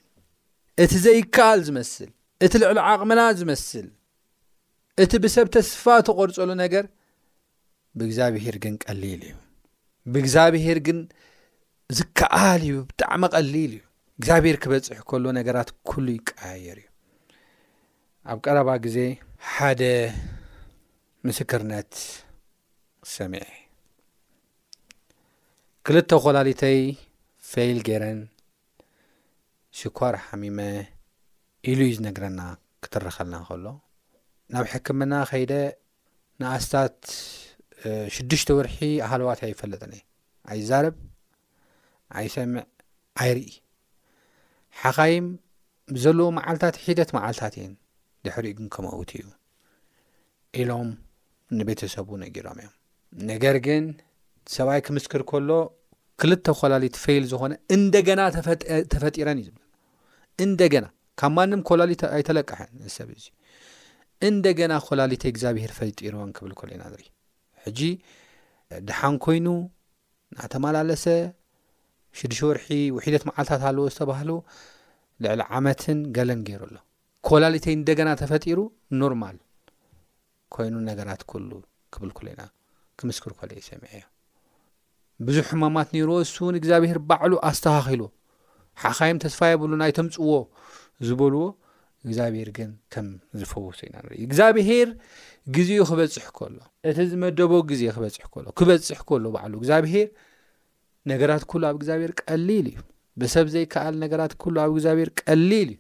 እቲ 0.85 0.93
ዘይከኣል 1.07 1.61
ዝመስል 1.69 2.11
እቲ 2.47 2.53
ልዕሊ 2.63 2.79
ዓቕምና 2.93 3.21
ዝመስል 3.41 3.89
እቲ 5.05 5.13
ብሰብ 5.25 5.47
ተስፋ 5.57 5.85
ተቖርፀሉ 6.09 6.51
ነገር 6.65 6.85
ብእግዚኣብሄር 7.99 8.57
ግን 8.65 8.75
ቀሊል 8.85 9.23
እዩ 9.29 9.33
ብእግዚኣብሄር 10.13 10.79
ግን 10.87 10.99
ዝከኣል 11.99 12.61
እዩ 12.67 12.75
ብጣዕሚ 12.91 13.23
ቀሊል 13.35 13.73
እዩ 13.79 13.81
እግዚኣብሔር 14.19 14.57
ክበፅሕ 14.63 14.99
ከሎ 15.11 15.25
ነገራት 15.39 15.69
ኩሉይ 15.89 16.17
ይቀያየር 16.21 16.79
እዩ 16.83 16.89
ኣብ 18.31 18.39
ቀረባ 18.45 18.69
ግዜ 18.85 18.97
ሓደ 19.55 19.83
ምስክርነት 21.27 21.93
ሰሚዕ 23.15 23.47
ክልተ 25.87 26.11
ኮላሊተይ 26.25 26.81
ፌይል 27.51 27.79
ጌረን 27.89 28.21
ሽኳር 29.79 30.15
ሓሚመ 30.27 30.59
ኢሉ 31.71 31.81
እዩ 31.89 31.95
ዝነግረና 31.99 32.41
ክትረኸልና 32.85 33.37
ከሎ 33.49 33.67
ናብ 34.53 34.65
ሕክምና 34.73 35.13
ከይደ 35.31 35.53
ንኣስታት 36.41 36.97
ሽዱሽተ 38.15 38.49
ወርሒ 38.57 38.77
ሃልዋት 39.11 39.41
ኣይፈለጥኒ 39.47 39.95
ኣይዛረብ 40.53 40.97
ይሰምዕ 42.27 42.63
ኣይርኢ 43.23 43.51
ሓኻይም 44.81 45.27
ብዘለዎ 45.95 46.27
መዓልትታት 46.39 46.77
ሒደት 46.87 47.11
መዓልታት 47.17 47.55
እየን 47.59 47.73
ድሕሪኡ 48.27 48.53
ግን 48.59 48.67
ከመውት 48.75 49.11
እዩ 49.19 49.27
ኢሎም 50.61 50.89
ንቤተሰቡ 51.59 52.09
ነጊሮም 52.25 52.59
እዮም 52.63 52.75
ነገር 53.31 53.57
ግን 53.67 53.85
ሰብኣይ 54.55 54.81
ክምስክር 54.87 55.23
ከሎ 55.31 55.51
ክልተ 56.23 56.47
ኮላሊት 56.61 56.97
ፌይል 57.05 57.25
ዝኾነ 57.33 57.53
እንደገና 57.77 58.21
ተፈጢረን 58.95 59.39
እዩ 59.43 59.47
ዝብ 59.49 59.59
እንደገና 60.47 60.87
ካብ 61.21 61.33
ማንም 61.37 61.63
ኮላሊት 61.71 62.03
ኣይተለቅሐን 62.17 62.71
እሰብ 62.89 63.09
እ 63.15 63.21
እንደገና 64.31 64.73
ኮላሊቲ 64.89 65.23
እግዚኣብሄር 65.33 65.73
ፈጢርዎን 65.79 66.31
ክብል 66.37 66.53
ከሎ 66.59 66.69
ኢና 66.77 66.83
ንርኢ 66.93 67.07
ሕጂ 67.67 67.81
ድሓን 68.89 69.17
ኮይኑ 69.25 69.47
ናተመላለሰ 70.37 71.05
ሽዱሽተ 72.19 72.43
ወርሒ 72.51 72.69
ውሒደት 72.97 73.23
መዓልታት 73.29 73.63
ኣለዎ 73.71 73.85
ዝተባሃሉ 73.95 74.31
ልዕሊ 75.25 75.41
ዓመትን 75.57 75.99
ገለን 76.17 76.41
ገይሩ 76.49 76.63
ኣሎ 76.69 76.77
ኰላሊተይ 77.29 77.75
እንደገና 77.79 78.09
ተፈጢሩ 78.21 78.59
ኖርማል 79.01 79.37
ኮይኑ 80.55 80.75
ነገራት 80.91 81.23
ክሉ 81.31 81.51
ክብል 81.95 82.11
ኮሉዩና 82.19 82.43
ክምስክር 83.01 83.33
ኮል 83.41 83.51
የ 83.59 83.63
ሰሚዐ 83.69 83.93
እዮ 83.99 84.03
ብዙሕ 85.27 85.45
ሕማማት 85.53 85.89
ነይሮዎ 85.95 86.19
እሱእውን 86.25 86.57
እግዚኣብሔር 86.61 86.99
ባዕሉ 87.09 87.33
ኣስተኻኺልዎ 87.49 88.09
ሓኻይም 88.83 89.19
ተስፋ 89.25 89.41
የብሉ 89.51 89.73
ናይ 89.83 89.93
ተምፅዎ 89.99 90.31
ዝበልዎ 91.07 91.43
እግዚኣብሄር 92.09 92.49
ግን 92.57 92.71
ከም 92.93 93.07
ዝፈውሱ 93.41 93.79
ኢና 93.87 93.97
ንር 94.05 94.13
እግዚኣብሄር 94.27 94.89
ግዜ 95.57 95.71
ክበፅሕ 95.89 96.27
ከሎ 96.39 96.57
እቲ 96.91 96.99
ዝመደቦ 97.11 97.53
ግዜ 97.71 97.83
ክበፅሕ 97.97 98.25
ከሎ 98.35 98.47
ክበፅሕ 98.59 99.01
ከሎ 99.11 99.25
በዕሉ 99.35 99.53
እግዚኣብሄር 99.61 100.09
ነገራት 101.13 101.45
ኩሉ 101.51 101.63
ኣብ 101.71 101.77
እግዚኣብሔር 101.81 102.13
ቀሊል 102.25 102.67
እዩ 102.73 102.79
ብሰብ 103.21 103.47
ዘይከኣል 103.55 103.95
ነገራት 104.05 104.33
ኩሉ 104.43 104.57
ኣብ 104.65 104.71
እግዚኣብሔር 104.75 105.11
ቀሊል 105.23 105.71
እዩ 105.77 105.79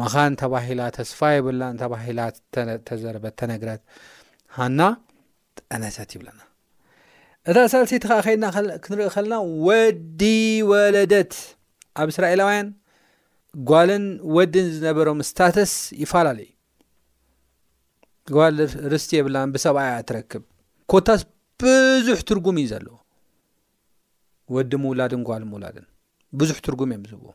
ምኻን 0.00 0.32
ተባሂላ 0.42 0.80
ተስፋ 0.98 1.18
የበላን 1.36 1.76
ተባሂላ 1.82 2.20
ተዘረበተ 2.88 3.40
ነገራት 3.54 3.82
ሃና 4.58 4.80
ቀነሰት 5.70 6.10
ይብለና 6.16 6.40
እታ 7.50 7.56
ሳልሰይቲካ 7.72 8.12
ከይድናክንሪኦ 8.24 9.08
ከለና 9.14 9.34
ወዲ 9.66 10.22
ወለደት 10.70 11.32
ኣብ 12.02 12.08
እስራኤላውያን 12.12 12.68
ጓልን 13.70 14.04
ወድን 14.36 14.66
ዝነበሮም 14.74 15.18
ስታተስ 15.28 15.72
ይፋላለዩ 16.02 16.48
ጓል 18.36 18.56
ርስቲ 18.92 19.10
የብላን 19.18 19.50
ብሰብኣያ 19.54 19.92
ትረክብ 20.08 20.42
ኮታስ 20.92 21.22
ብዙሕ 21.62 22.18
ትርጉም 22.28 22.56
እዩ 22.62 22.66
ዘለዎ 22.72 22.96
ወዲ 24.54 24.72
ምውላድን 24.84 25.22
ጓል 25.28 25.42
ምውላድን 25.50 25.86
ብዙሕ 26.40 26.56
ትርጉም 26.66 26.90
እዮም 26.94 27.04
ዝህብዎ 27.10 27.28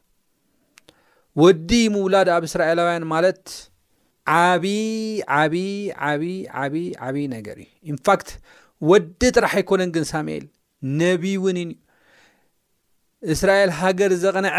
ወዲ 1.44 1.72
ምውላድ 1.96 2.28
ኣብ 2.36 2.44
እስራኤላውያን 2.50 3.06
ማለት 3.14 3.42
ዓብዪ 4.40 4.68
ዓብይ 5.40 5.72
ዓብይ 6.10 6.36
ዓብይ 6.64 6.88
ዓብይ 7.06 7.26
ነገር 7.36 7.58
እዩ 7.64 7.70
ኢንፋክት 7.94 8.30
ወዲ 8.90 9.22
ጥራሕ 9.36 9.54
ኣይኮነን 9.60 9.92
ግን 9.96 10.04
ሳሙኤል 10.12 10.46
ነቢ 11.04 11.24
እውንን 11.40 11.72
እዩ 11.76 11.80
እስራኤል 13.36 13.72
ሃገር 13.80 14.12
ዘቕነዐ 14.26 14.58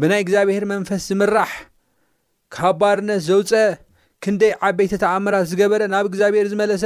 ብናይ 0.00 0.20
እግዚኣብሄር 0.24 0.64
መንፈስ 0.72 1.02
ዝምራሕ 1.10 1.50
ካብ 2.54 2.76
ባርነት 2.80 3.20
ዘውፀአ 3.28 3.64
ክንደይ 4.24 4.52
ዓበይቲት 4.68 5.02
ኣእምራት 5.12 5.44
ዝገበረ 5.50 5.82
ናብ 5.94 6.06
እግዚኣብሄር 6.10 6.46
ዝመለሰ 6.52 6.84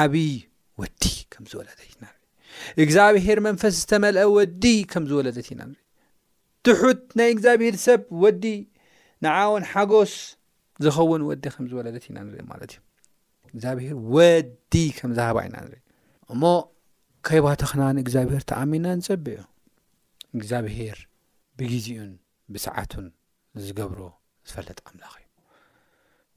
ዓብዪ 0.00 0.30
ወዲ 0.80 1.02
ከም 1.34 1.44
ዝወለደት 1.52 1.82
ኢና 1.92 2.04
ንሪ 2.08 2.14
እግዚኣብሄር 2.84 3.38
መንፈስ 3.48 3.74
ዝተመልአ 3.80 4.26
ወዲ 4.36 4.64
ከም 4.92 5.04
ዝወለደት 5.10 5.48
ኢና 5.52 5.60
ንሪኢ 5.70 5.84
ድሑት 6.66 7.02
ናይ 7.20 7.28
እግዚኣብሔር 7.34 7.74
ሰብ 7.86 8.00
ወዲ 8.24 8.44
ንዓውን 9.26 9.64
ሓጎስ 9.72 10.14
ዝኸውን 10.84 11.22
ወዲ 11.30 11.44
ከም 11.56 11.66
ዝወለደት 11.72 12.04
ኢና 12.10 12.18
ንሪኢ 12.28 12.44
ማለት 12.52 12.70
እዩ 12.76 12.80
እግዚኣብሄር 13.54 13.94
ወዲ 14.16 14.72
ከም 15.00 15.10
ዝሃባ 15.18 15.38
ኢና 15.48 15.56
ንሪኢ 15.66 15.80
እሞ 16.34 16.42
ከይባተክናን 17.26 17.98
እግዚኣብሄር 18.06 18.42
ተኣሚና 18.52 18.86
ንፀበ 19.00 19.26
እዮ 19.34 19.40
እግዚኣብሄር 20.38 20.98
ብግዜኡን 21.58 22.12
ብሰዓቱን 22.54 23.06
ዝገብሮ 23.64 24.00
ዝፈለጥ 24.48 24.78
ኣምላኽ 24.88 25.12
እዩ 25.20 25.24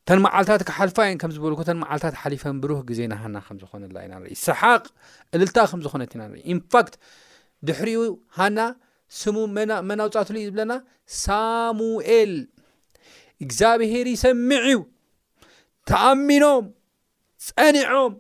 ተን 0.07 0.19
መዓልታት 0.25 0.61
ካ 0.67 0.71
ሓልፋዮን 0.77 1.17
ከም 1.21 1.31
ዝበልኮ 1.35 1.59
ተን 1.69 1.77
መዓልታት 1.83 2.15
ሓሊፈን 2.21 2.55
ብሩህ 2.63 2.79
ግዜና 2.89 3.13
ሃና 3.23 3.35
ከም 3.47 3.57
ዝኾነላ 3.63 3.97
ኢና 4.05 4.13
ንርኢ 4.21 4.33
ስሓቅ 4.45 4.83
ዕልልታ 5.35 5.57
ከም 5.71 5.81
ዝኾነት 5.85 6.11
ኢና 6.15 6.23
ንርኢ 6.29 6.41
ኢንፋክት 6.53 6.93
ድሕሪኡ 7.69 8.01
ሃና 8.39 8.59
ስሙመናውፃትሉ 9.19 10.35
እዩ 10.41 10.47
ዝብለና 10.49 10.73
ሳሙኤል 11.23 12.33
እግዚኣብሄር 13.45 14.07
ይሰሚዕ 14.15 14.61
እዩ 14.71 14.79
ተኣሚኖም 15.91 16.65
ፀኒዖም 17.47 18.13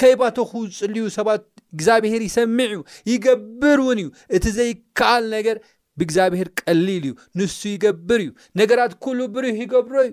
ከይባቶ 0.00 0.36
ክውፅልዩ 0.50 1.02
ሰባት 1.18 1.42
እግዚኣብሄር 1.76 2.20
ይሰሚዕ 2.28 2.70
እዩ 2.76 2.80
ይገብር 3.12 3.78
እውን 3.84 3.98
እዩ 4.02 4.08
እቲ 4.36 4.44
ዘይከኣል 4.58 5.24
ነገር 5.36 5.56
ብእግዚኣብሄር 5.98 6.48
ቀሊል 6.60 7.04
እዩ 7.08 7.12
ንሱ 7.38 7.58
ይገብር 7.74 8.20
እዩ 8.24 8.30
ነገራት 8.60 8.92
ኩሉ 9.04 9.18
ብሩህ 9.34 9.58
ይገብሮ 9.64 9.96
እዩ 10.06 10.10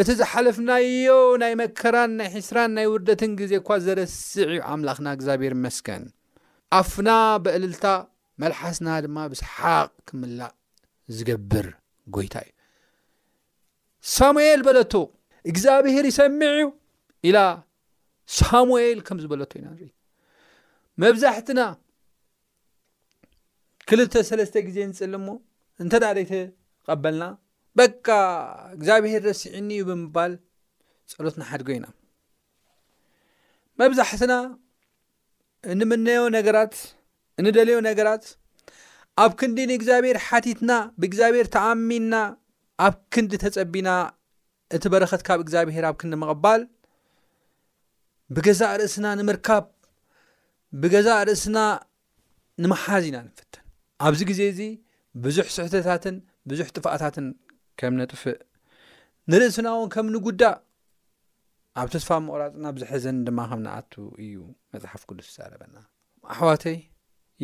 እቲ 0.00 0.08
ዝሓለፍናዮ 0.20 1.10
ናይ 1.42 1.52
መከራን 1.62 2.10
ናይ 2.18 2.28
ሒስራን 2.34 2.70
ናይ 2.76 2.86
ውርደትን 2.92 3.30
ግዜ 3.40 3.52
እኳ 3.60 3.68
ዘረስዕ 3.84 4.44
እዩ 4.52 4.60
ኣምላክና 4.72 5.06
እግዚኣብሄር 5.16 5.54
መስከን 5.64 6.02
ኣፍና 6.78 7.08
በዕልልታ 7.44 7.86
መልሓስና 8.42 8.88
ድማ 9.04 9.16
ብስሓቅ 9.32 9.90
ክምላእ 10.10 10.52
ዝገብር 11.16 11.66
ጎይታ 12.16 12.36
እዩ 12.46 12.50
ሳሙኤል 14.16 14.60
በለቶ 14.68 14.92
እግዚኣብሄር 15.52 16.04
ይሰሚዕ 16.10 16.52
እዩ 16.58 16.68
ኢላ 17.28 17.38
ሳሙኤል 18.38 18.98
ከም 19.06 19.18
ዝበለቶ 19.24 19.52
ኢና 19.60 19.66
ንርኢ 19.74 19.90
መብዛሕትና 21.02 21.60
ክልተ 23.88 24.14
ሰለስተ 24.30 24.54
ግዜ 24.68 24.76
ንፅሊ 24.90 25.14
ሞ 25.26 25.30
እንተ 25.82 25.92
ዳ 26.02 26.12
ደይቲ 26.16 26.32
ቀበልና 26.86 27.22
በቃ 27.78 28.06
እግዚኣብሄር 28.76 29.22
ረሲዒኒ 29.28 29.70
እዩ 29.76 29.82
ብምባል 29.88 30.32
ፀሎት 31.14 31.36
ናሓድጎ 31.40 31.68
ኢና 31.76 31.86
መብዛሕትና 33.80 34.32
እንምነዮ 35.72 36.20
ነገራት 36.36 36.74
እንደልዮ 37.40 37.76
ነገራት 37.88 38.24
ኣብ 39.24 39.32
ክንዲ 39.40 39.58
ንእግዚኣብሔር 39.70 40.18
ሓቲትና 40.26 40.70
ብእግዚኣብሔር 41.00 41.46
ተኣሚንና 41.54 42.14
ኣብ 42.86 42.94
ክንዲ 43.14 43.32
ተፀቢና 43.44 43.90
እቲ 44.76 44.84
በረኸት 44.94 45.22
ካብ 45.28 45.38
እግዚኣብሄር 45.44 45.84
ኣብ 45.90 45.96
ክንዲ 46.00 46.14
መቕባል 46.24 46.62
ብገዛ 48.36 48.62
ርእስና 48.80 49.06
ንምርካብ 49.20 49.64
ብገዛ 50.82 51.08
ርእስና 51.28 51.58
ንመሓዝ 52.64 53.04
ኢና 53.10 53.16
ንፍት 53.28 53.52
ኣብዚ 54.08 54.20
ግዜ 54.30 54.40
እዚ 54.52 54.60
ብዙሕ 55.24 55.46
ስሕተታትን 55.56 56.16
ብዙሕ 56.50 56.66
ጥፍእታትን 56.76 57.26
ከም 57.80 57.94
ነጥፍእ 58.00 58.38
ንርእስና 59.30 59.68
ውን 59.78 59.88
ከም 59.94 60.06
ንጕዳእ 60.14 60.56
ኣብ 61.80 61.88
ተስፋ 61.94 62.10
መቑራፅና 62.26 62.66
ብዝሕዘን 62.76 63.18
ድማ 63.26 63.40
ከም 63.50 63.60
ነኣቱ 63.66 63.92
እዩ 64.24 64.34
መፅሓፍ 64.74 65.02
ቅዱስ 65.08 65.28
ዛረበና 65.36 65.76
ኣሕዋተይ 66.32 66.78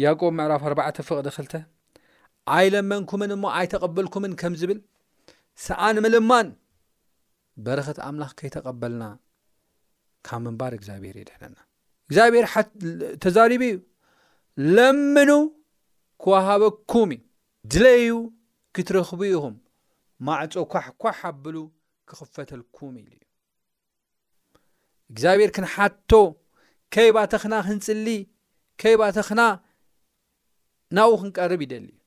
ያቆብ 0.05 0.33
ምዕራፍ 0.39 0.63
4ዕ 0.71 0.97
ፍቕደ 1.09 1.27
2ልተ 1.37 1.55
ኣይለመንኩምን 2.57 3.31
እሞ 3.37 3.45
ኣይተቐበልኩምን 3.59 4.33
ከም 4.41 4.55
ዝብል 4.61 4.81
ሰዓንምልማን 5.67 6.49
በረኸት 7.67 7.99
ኣምላኽ 8.07 8.33
ከይተቐበልና 8.41 9.05
ካብ 10.29 10.41
ምንባር 10.47 10.73
እግዚኣብሄር 10.79 11.15
የድሕለና 11.21 11.57
እግዚኣብሔር 12.09 12.47
ተዛሪበ 13.25 13.63
እዩ 13.71 13.79
ለምኑ 14.77 15.31
ክዋሃበኩም 16.23 17.11
እዩ 17.17 17.21
ድለዩ 17.73 18.09
ክትረክቡ 18.75 19.21
ኢኹም 19.33 19.55
ማዕፆ 20.27 20.55
ኳሕኳሕ 20.73 21.17
ኣብሉ 21.31 21.57
ክክፈተልኩም 22.09 22.95
ኢሉ 23.01 23.09
እዩ 23.17 23.23
እግዚኣብሔር 25.11 25.51
ክንሓቶ 25.57 26.13
ከይ 26.95 27.09
ባተክና 27.17 27.55
ክንፅሊ 27.67 28.07
ከይባተክና 28.81 29.41
ናብኡ 30.97 31.13
ክንቀርብ 31.23 31.61
ይደሊ 31.67 31.87
እዩ 31.93 31.99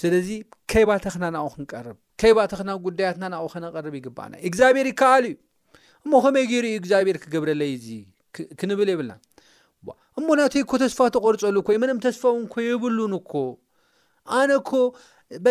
ስለዚ 0.00 0.28
ከይባተክና 0.70 1.24
ናኡ 1.36 1.46
ክንቀርብ 1.54 1.96
ከይባተክና 2.20 2.70
ጉዳያትና 2.86 3.24
ናኡ 3.34 3.44
ክነቀርብ 3.54 3.94
ይግባእና 3.98 4.34
እግዚኣብሔር 4.50 4.86
ይከኣሉ 4.92 5.24
እዩ 5.32 5.36
እሞ 6.04 6.12
ከመይ 6.24 6.44
ገይሩዩ 6.50 6.74
እግዚኣብሔር 6.80 7.16
ክገብረለዩ 7.22 7.74
ዚ 7.86 7.88
ክንብል 8.60 8.88
ይብልና 8.92 9.12
እሞ 10.18 10.26
ናተይ 10.38 10.62
ኮ 10.70 10.72
ተስፋ 10.82 10.98
ተቆርፀሉ 11.14 11.56
ኮይ 11.66 11.76
ምንም 11.82 11.98
ተስፋ 12.04 12.22
እውን 12.32 12.44
ኮ 12.52 12.54
የብሉን 12.68 13.14
ኮ 13.30 13.32
ኣነኮ 14.38 14.70
በ 15.44 15.46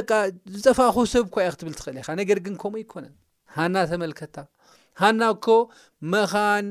ዝጠፋኾ 0.58 0.96
ሰብ 1.14 1.26
ኳ 1.34 1.36
የ 1.46 1.50
ክትብል 1.54 1.74
ትኽእል 1.80 1.98
ኢኻ 2.02 2.08
ነገር 2.22 2.38
ግን 2.46 2.56
ከምኡ 2.62 2.76
ኣይኮነን 2.82 3.14
ሃና 3.56 3.76
ተመልከታ 3.92 4.36
ሃናኮ 5.02 5.48
መኻን 6.14 6.68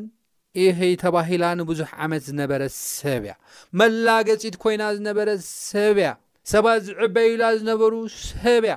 እኸይ 0.64 0.92
ተባሂላ 1.02 1.44
ንብዙሕ 1.60 1.90
ዓመት 2.04 2.22
ዝነበረ 2.28 2.62
ሰብ 2.78 3.22
ያ 3.30 3.34
መላገፂት 3.80 4.54
ኮይና 4.64 4.82
ዝነበረ 4.98 5.28
ሰብ 5.70 5.96
ያ 6.06 6.10
ሰባ 6.52 6.66
ዝዕበይላ 6.88 7.42
ዝነበሩ 7.60 7.92
ሰብ 8.26 8.64
ያ 8.72 8.76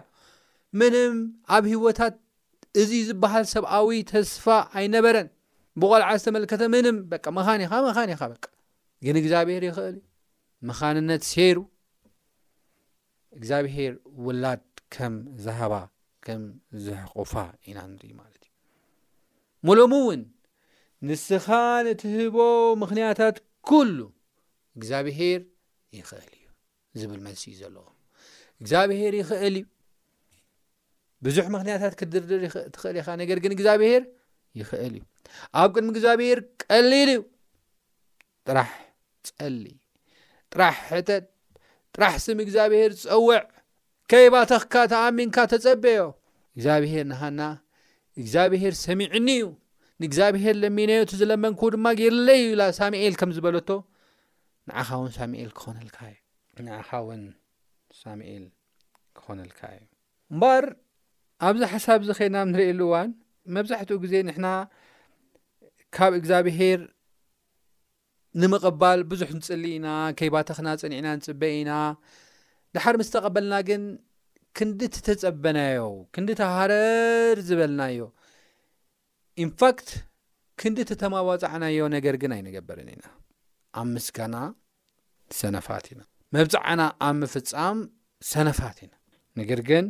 ምንም 0.81 1.13
ኣብ 1.57 1.65
ሂወታት 1.73 2.15
እዚ 2.81 2.91
ዝበሃል 3.09 3.45
ሰብኣዊ 3.53 3.99
ተስፋ 4.13 4.45
ኣይነበረን 4.79 5.29
ብቆልዓ 5.83 6.09
ዝተመልከተ 6.21 6.61
ምንም 6.75 6.97
መኻኒ 7.39 7.61
ኢኻ 7.67 7.73
መኻኒ 7.89 8.09
ኢኻ 8.17 8.21
ግን 9.05 9.15
እግዚኣብሄር 9.21 9.63
ይኽእል 9.67 9.95
ዩ 10.01 10.63
ምኻንነት 10.69 11.21
ሴሩ 11.33 11.57
እግዚኣብሄር 13.37 13.93
ውላድ 14.25 14.65
ከም 14.93 15.15
ዝሃባ 15.45 15.73
ከም 16.25 16.41
ዘሕቑፋ 16.85 17.33
ኢና 17.69 17.77
ንርኢ 17.91 18.11
ማለት 18.21 18.43
እዩ 18.47 18.51
ሙሎም 19.67 19.93
እውን 19.99 20.21
ንስኻ 21.09 21.47
ነትህቦ 21.85 22.37
ምኽንያታት 22.81 23.37
ኩሉ 23.69 23.97
እግዚኣብሄር 24.77 25.39
ይኽእል 25.99 26.31
እዩ 26.37 26.45
ዝብል 27.01 27.21
መንሲኡ 27.27 27.53
ዘለዎ 27.61 27.85
እግዚኣብሄር 28.61 29.13
ይኽእል 29.21 29.55
እዩ 29.61 29.65
ብዙሕ 31.25 31.45
ምኽንያታት 31.57 31.93
ክትድርድር 32.01 32.41
ትኽእል 32.75 32.97
ኢኻ 33.01 33.07
ነገር 33.23 33.37
ግን 33.45 33.53
እግዚኣብሄር 33.57 34.03
ይኽእል 34.61 34.93
እዩ 35.01 35.03
ኣብ 35.61 35.69
ቅድሚ 35.75 35.89
እግዚኣብሄር 35.95 36.39
ቀሊል 36.61 37.09
እዩ 37.15 37.19
ጥራሕ 38.47 38.69
ፀሊ 39.37 39.63
ጥራሕ 40.53 40.75
ሕተት 40.89 41.25
ጥራሕ 41.95 42.15
ስም 42.25 42.39
እግዚኣብሄር 42.45 42.91
ዝፀውዕ 43.01 43.39
ከይባተኽካ 44.11 44.73
ተኣሚንካ 44.91 45.37
ተፀበዮ 45.51 46.01
እግዚኣብሄር 46.55 47.05
ንሃና 47.11 47.41
እግዚኣብሄር 48.21 48.73
ሰሚዕኒ 48.85 49.27
እዩ 49.37 49.45
ንእግዚኣብሄር 50.01 50.55
ለሚነዮቱ 50.63 51.11
ዝለመንኩ 51.21 51.61
ድማ 51.75 51.85
ገይርለዩኢላ 51.99 52.61
ሳሙኤል 52.79 53.13
ከም 53.19 53.31
ዝበለቶ 53.37 53.69
ንዓኻ 54.69 54.89
ውን 55.01 55.11
ሳል 55.17 55.31
ክኾነልካ 55.57 55.97
እዩ 56.11 56.65
ንዓኻ 56.67 56.89
እውን 57.03 57.23
ሳሙኤል 58.01 58.45
ክኾነልካ 59.19 59.59
እዩ 59.75 59.81
እምባር 60.33 60.65
ኣብዚ 61.47 61.61
ሓሳብ 61.73 62.01
ዚ 62.07 62.11
ኸይድና 62.19 62.37
ብ 62.47 62.51
ንሪኢየሉ 62.51 62.81
እዋን 62.87 63.09
መብዛሕትኡ 63.55 63.95
ግዜ 64.03 64.13
ንሕና 64.27 64.47
ካብ 65.95 66.11
እግዚኣብሄር 66.19 66.79
ንምቕባል 68.41 68.99
ብዙሕ 69.11 69.29
ንጽሊ 69.37 69.63
ኢና 69.77 69.87
ከይባተክና 70.19 70.67
ጸኒዕና 70.81 71.07
ንጽበአ 71.17 71.53
ኢና 71.61 71.71
ድሓር 72.75 72.95
ምስ 72.99 73.09
ተቐበልና 73.15 73.53
ግን 73.69 73.81
ክንዲ 74.57 74.79
ተተጸበናዮ 74.95 75.81
ክንዲ 76.15 76.29
ተሃረር 76.41 77.37
ዝበልናዮ 77.49 77.99
ኢንፋክት 79.43 79.89
ክንዲ 80.61 80.77
እተተማባፃዕናዮ 80.85 81.79
ነገር 81.95 82.15
ግን 82.21 82.31
ኣይንገበርን 82.37 82.89
ኢና 82.95 83.03
ኣብ 83.81 83.87
ምስጋና 83.95 84.35
ሰነፋት 85.39 85.85
ኢና 85.93 86.01
መብፃዕና 86.37 86.81
ኣብ 87.07 87.15
ምፍጻም 87.21 87.79
ሰነፋት 88.31 88.79
ኢና 88.85 88.93
ነገር 89.41 89.59
ግን 89.69 89.85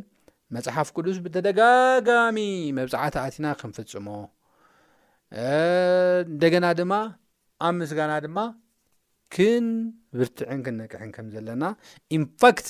መፅሓፍ 0.54 0.88
ቅዱስ 0.96 1.18
ብተደጋጋሚ 1.24 2.38
መብፃዕታኣት 2.78 3.34
ኢና 3.40 3.46
ክንፍጽሞ 3.60 4.06
እንደገና 6.32 6.66
ድማ 6.78 6.92
ኣብ 7.66 7.74
ምስጋና 7.80 8.12
ድማ 8.24 8.38
ክንብርትዕን 9.34 10.60
ክንነቅሕን 10.66 11.10
ከም 11.16 11.26
ዘለና 11.34 11.64
ኢንፋክት 12.16 12.68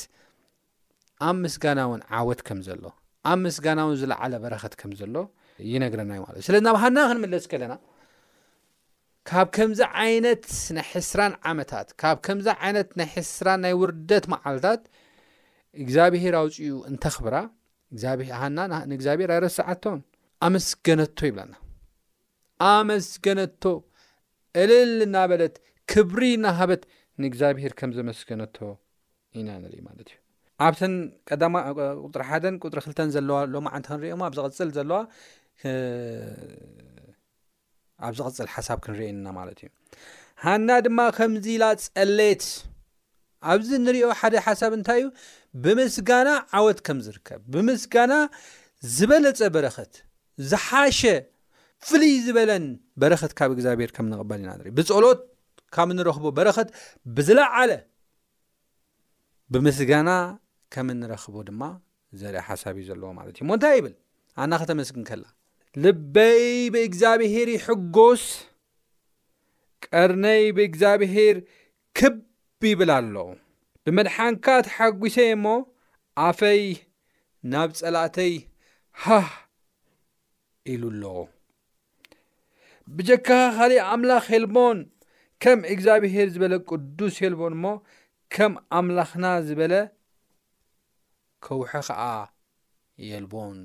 ኣብ 1.28 1.36
ምስጋና 1.44 1.80
እውን 1.88 2.02
ዓወት 2.18 2.40
ከም 2.48 2.60
ዘሎ 2.66 2.84
ኣብ 3.30 3.38
ምስጋና 3.46 3.80
ውን 3.88 3.96
ዝለዓለ 4.00 4.32
በረኸት 4.42 4.74
ከም 4.80 4.92
ዘሎ 5.00 5.14
ይነግረና 5.72 6.12
እዩ 6.16 6.22
ማለት 6.26 6.44
ስለዚ 6.48 6.60
ናብ 6.66 6.76
ሃናን 6.82 7.06
ክንምለስ 7.10 7.44
ከለና 7.52 7.74
ካብ 9.30 9.48
ከምዚ 9.56 9.80
ዓይነት 10.02 10.44
ናይ 10.76 10.84
ሕስራን 10.92 11.32
ዓመታት 11.50 11.88
ካብ 12.00 12.16
ከምዚ 12.26 12.46
ዓይነት 12.66 12.88
ናይ 13.00 13.08
ሕስራን 13.16 13.60
ናይ 13.64 13.74
ውርደት 13.80 14.24
መዓልታት 14.32 14.82
እግዚኣብሄር 15.82 16.34
ኣውፅኡ 16.42 16.62
እንተኽብራ 16.90 17.36
ሃናንእግዚኣብሄር 18.40 19.30
ኣይረሳዓቶን 19.36 20.00
ኣመስገነቶ 20.46 21.18
ይብለና 21.30 21.52
ኣመስገነቶ 22.72 23.62
እልል 24.60 24.90
እናበለት 25.06 25.54
ክብሪ 25.92 26.22
ናሃበት 26.44 26.82
ንእግዚኣብሄር 27.22 27.72
ከም 27.78 27.90
ዘመስገነቶ 27.98 28.56
ኢና 29.40 29.48
ንርኢ 29.62 29.76
ማለት 29.88 30.08
እዩ 30.12 30.18
ኣብተን 30.66 30.94
ቀማ 31.28 31.54
ጥሪ 32.14 32.22
ሓደን 32.30 32.56
ጥሪ 32.70 32.78
ክልተን 32.86 33.10
ዘለዋ 33.14 33.38
ሎም 33.52 33.66
ዓንቲ 33.74 33.86
ክንሪኦሞ 33.92 34.22
ኣብ 34.28 34.34
ፅል 34.58 34.70
ዘለዋ 34.76 34.98
ኣብ 38.06 38.12
ዝቕፅል 38.18 38.48
ሓሳብ 38.56 38.78
ክንርኤና 38.84 39.26
ማለት 39.38 39.58
እዩ 39.62 39.70
ሃና 40.44 40.68
ድማ 40.86 40.98
ከምዚ 41.18 41.46
ኢላ 41.56 41.64
ጸሌት 41.84 42.44
ኣብዚ 43.52 43.70
ንሪኦ 43.86 44.08
ሓደ 44.20 44.34
ሓሳብ 44.46 44.72
እንታይ 44.78 45.00
እዩ 45.02 45.08
ብምስጋና 45.64 46.28
ዓወት 46.58 46.78
ከም 46.86 46.98
ዝርከብ 47.06 47.40
ብምስጋና 47.54 48.12
ዝበለፀ 48.96 49.40
በረከት 49.54 49.92
ዝሓሸ 50.50 51.00
ፍሉይ 51.88 52.14
ዝበለን 52.24 52.64
በረኸት 53.00 53.32
ካብ 53.38 53.50
እግዚኣብሔር 53.54 53.90
ከም 53.96 54.06
ንቕበል 54.12 54.40
ኢና 54.42 54.50
ንር 54.58 54.66
ብጸሎት 54.78 55.20
ካብ 55.74 55.88
እንረኽቦ 55.94 56.24
በረኸት 56.36 56.68
ብዝለዓለ 57.16 57.70
ብምስጋና 59.52 60.10
ከም 60.74 60.88
እንረክቦ 60.94 61.34
ድማ 61.48 61.62
ዘርአ 62.20 62.42
ሓሳብ 62.48 62.76
እዩ 62.80 62.84
ዘለዎ 62.90 63.08
ማለት 63.18 63.34
እዩ 63.38 63.44
ሞ 63.48 63.52
እንታይ 63.56 63.74
ይብል 63.78 63.94
ኣና 64.42 64.52
ኸተመስግን 64.60 65.04
ከላ 65.10 65.24
ልበይ 65.84 66.44
ብእግዚኣብሔር 66.74 67.48
ይሕጉስ 67.56 68.24
ቀርነይ 69.86 70.42
ብእግዚኣብሔር 70.58 71.36
ክብ 72.00 72.16
ይብል 72.70 72.92
ኣሎ 72.98 73.14
ብመድሓንካ 73.86 74.46
ተሓጒሰይ 74.68 75.30
እሞ 75.36 75.46
ኣፈይ 76.28 76.64
ናብ 77.54 77.70
ጸላተይ 77.80 78.32
ሃ 79.04 79.20
ኢሉ 80.72 80.82
ኣሎ 80.96 81.02
ብጀካ 82.96 83.28
ኻኻሊእ 83.56 83.84
ኣምላኽ 83.94 84.24
ሄልቦን 84.34 84.78
ከም 85.42 85.58
እግዚኣብሔር 85.72 86.28
ዝበለ 86.34 86.52
ቅዱስ 86.70 87.14
ሄልቦን 87.22 87.52
እሞ 87.58 87.64
ከም 88.34 88.52
ኣምላኽና 88.78 89.26
ዝበለ 89.48 89.74
ከውሒ 91.44 91.68
ኸዓ 91.86 92.00
የልቦን 93.08 93.58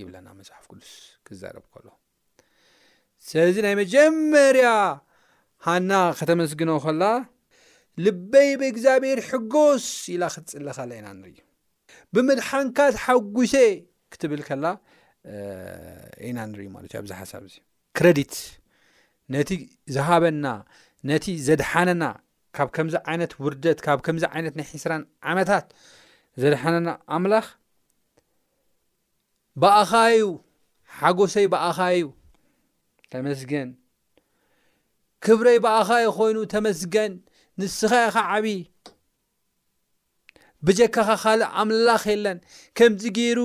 ይብለና 0.00 0.28
መፅሓፍ 0.38 0.64
ቅዱስ 0.70 0.92
ክዛረብ 1.26 1.64
ከሎ 1.74 1.86
ስለዚ 3.28 3.56
ናይ 3.66 3.74
መጀመርያ 3.82 4.68
ሃና 5.66 5.92
ከተመስግኖ 6.18 6.70
ኸላ 6.84 7.02
ልበይ 8.04 8.50
ብእግዚኣብሄር 8.60 9.18
ሕጎስ 9.30 9.86
ኢላ 10.14 10.22
ክትፅሊኸለ 10.34 10.90
ኢና 11.00 11.10
ንርዩ 11.20 11.36
ብምድሓንካ 12.14 12.78
ተሓጒሰ 12.96 13.54
ክትብል 14.12 14.40
ከላ 14.48 14.66
እና 16.28 16.38
ንርእዩ 16.52 16.68
ማለት 16.76 16.90
እዩ 16.92 16.98
ኣብዚ 17.00 17.12
ሓሳብ 17.20 17.42
እዚ 17.48 17.56
ክረዲት 18.00 18.34
ነቲ 19.34 19.50
ዝሃበና 19.94 20.46
ነቲ 21.08 21.24
ዘድሓነና 21.46 22.04
ካብ 22.56 22.68
ከምዚ 22.76 22.94
ዓይነት 23.12 23.32
ውርደት 23.44 23.78
ካብ 23.86 23.98
ከምዚ 24.06 24.24
ዓይነት 24.34 24.54
ናይ 24.58 24.66
ሒስራን 24.74 25.02
ዓመታት 25.32 25.66
ዘድሓነና 26.42 26.88
ኣምላኽ 27.16 27.46
በኣኻዩ 29.64 30.22
ሓጎሰይ 31.00 31.46
በእኻዩ 31.54 32.06
ተመስገን 33.14 33.68
ክብረይ 35.26 35.58
በኣኻይ 35.66 36.06
ኮይኑ 36.18 36.38
ተመስገን 36.54 37.12
ንስኻይኻ 37.62 38.16
ዓብ 38.38 38.46
ብጀካ 40.66 40.96
ኻካልእ 41.10 41.50
ኣምላኽ 41.60 42.02
የለን 42.14 42.40
ከምዚ 42.78 43.04
ገይሩ 43.20 43.38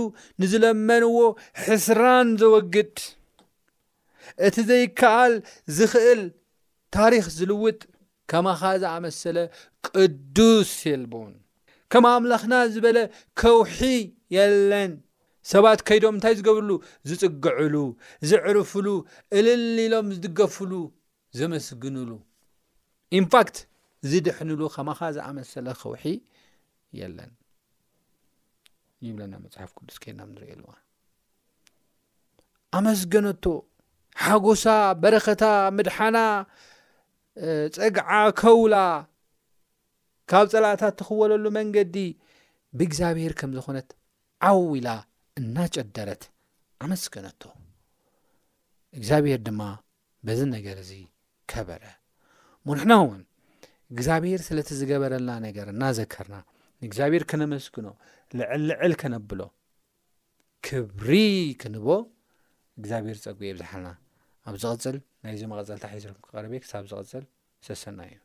ንዝለመንዎ 0.43 1.17
ሕስራን 1.65 2.29
ዘወግድ 2.41 2.95
እቲ 4.45 4.55
ዘይከኣል 4.69 5.33
ዝኽእል 5.77 6.21
ታሪክ 6.95 7.25
ዝልውጥ 7.37 7.79
ከማኻ 8.31 8.61
ዝኣመሰለ 8.81 9.37
ቅዱስ 9.87 10.71
የልቦን 10.89 11.33
ከም 11.91 12.03
ኣምላኽና 12.11 12.53
ዝበለ 12.73 12.97
ከውሒ 13.39 13.79
የለን 14.35 14.91
ሰባት 15.53 15.79
ከይዶም 15.87 16.15
እንታይ 16.17 16.33
ዝገብርሉ 16.39 16.71
ዝጽግዕሉ 17.09 17.75
ዝዕርፍሉ 18.29 18.87
እልሊ 19.39 19.77
ኢሎም 19.87 20.07
ዝድገፍሉ 20.15 20.71
ዘመስግኑሉ 21.39 22.11
ኢንፋክት 23.19 23.57
ዝድሕኑሉ 24.11 24.61
ኸማኻ 24.75 24.99
ዝኣመሰለ 25.17 25.67
ኸውሒ 25.81 26.05
የለን 26.99 27.31
ይብለና 29.05 29.33
መጽሓፍ 29.45 29.69
ቅዱስ 29.77 29.97
ኬይድና 30.03 30.21
ም 30.27 30.29
ንሪእኢ 30.35 30.49
ኣለዋ 30.55 30.71
ኣመስገነቶ 32.77 33.43
ሓጎሳ 34.23 34.63
በረኸታ 35.01 35.43
ምድሓና 35.77 36.17
ፀግዓ 37.77 38.09
ከውላ 38.41 38.75
ካብ 40.31 40.45
ፀላእታት 40.53 40.95
ትኽወለሉ 40.99 41.45
መንገዲ 41.57 41.95
ብእግዚኣብሔር 42.79 43.33
ከም 43.39 43.51
ዝኾነት 43.57 43.89
ዓውላ 44.49 44.87
እናጨደረት 45.39 46.23
ኣመስገነቶ 46.85 47.41
እግዚኣብሔር 48.97 49.39
ድማ 49.47 49.61
በዚ 50.27 50.39
ነገር 50.55 50.77
እዙ 50.83 50.91
ከበረ 51.51 51.83
ሞንሕና 52.67 52.93
እውን 53.01 53.21
እግዚኣብሔር 53.93 54.39
ስለ 54.47 54.59
ቲ 54.69 54.77
ዝገበረልና 54.79 55.31
ነገር 55.47 55.67
እናዘከርና 55.73 56.37
ንእግዚኣብሔር 56.83 57.23
ከነመስግኖ 57.31 57.87
ልዕል 58.39 58.63
ልዕል 58.71 58.93
ከነብሎ 59.03 59.41
ክብሪ 60.67 61.11
ክንቦ 61.63 61.87
እግዚኣብሔር 62.79 63.17
ፀጉ 63.25 63.39
የብዛሓልና 63.49 63.87
ኣብ 64.49 64.55
ዚቕፅል 64.63 64.95
ናይ 65.23 65.35
ዞ 65.41 65.43
መቐፀልታ 65.53 65.85
ሒዘኩም 65.95 66.21
ክቐረበ 66.25 66.53
ክሳብ 66.65 66.83
ዝቕጽል 66.91 67.25
ሰሰና 67.67 67.99
እዩ 68.11 68.15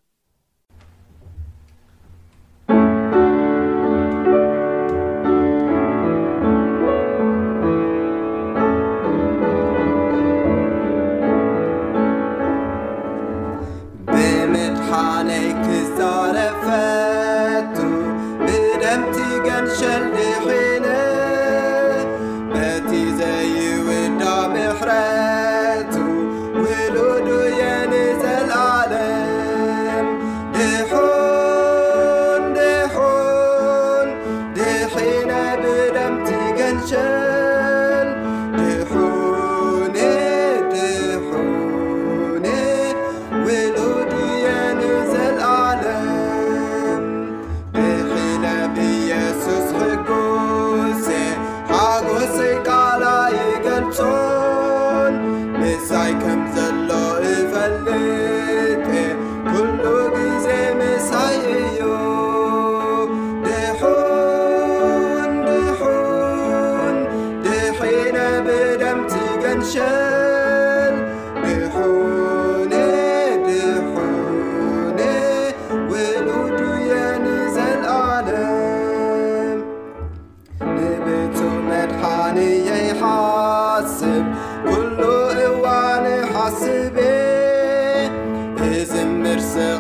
نج 36.71 37.30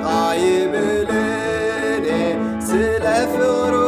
أيبلني 0.07 2.61
سلفر 2.61 3.80